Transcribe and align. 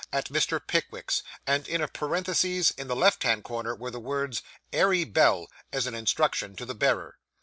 at 0.11 0.29
Mr. 0.29 0.59
Pickwick's; 0.65 1.21
and 1.45 1.67
in 1.67 1.79
a 1.79 1.87
parenthesis, 1.87 2.71
in 2.71 2.87
the 2.87 2.95
left 2.95 3.21
hand 3.21 3.43
corner, 3.43 3.75
were 3.75 3.91
the 3.91 3.99
words 3.99 4.41
'airy 4.73 5.03
bell,' 5.03 5.47
as 5.71 5.85
an 5.85 5.93
instruction 5.93 6.55
to 6.55 6.65
the 6.65 6.73
bearer. 6.73 7.19